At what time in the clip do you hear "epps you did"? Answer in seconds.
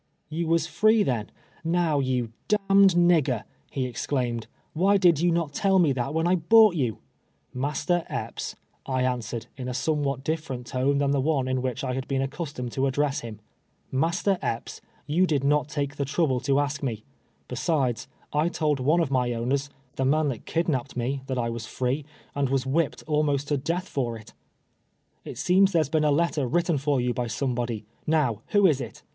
14.41-15.43